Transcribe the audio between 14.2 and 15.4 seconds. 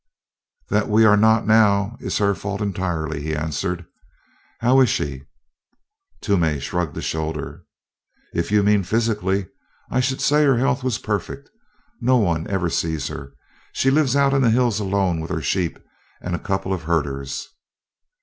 in the hills alone with